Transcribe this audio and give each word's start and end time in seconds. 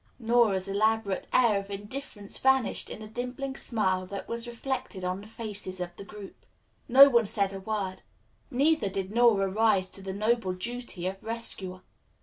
Nora's 0.17 0.67
elaborate 0.67 1.27
air 1.31 1.59
of 1.59 1.69
indifference 1.69 2.39
vanished 2.39 2.89
in 2.89 3.03
a 3.03 3.07
dimpling 3.07 3.55
smile 3.55 4.07
that 4.07 4.27
was 4.27 4.47
reflected 4.47 5.03
on 5.03 5.21
the 5.21 5.27
faces 5.27 5.79
of 5.79 5.95
the 5.95 6.03
group. 6.03 6.43
No 6.87 7.07
one 7.07 7.25
said 7.25 7.53
a 7.53 7.59
word; 7.59 8.01
neither 8.49 8.89
did 8.89 9.11
Nora 9.11 9.47
rise 9.47 9.91
to 9.91 10.01
the 10.01 10.11
noble 10.13 10.53
duty 10.53 11.05
of 11.05 11.23
rescuer. 11.23 11.81